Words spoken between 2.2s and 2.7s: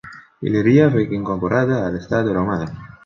romano.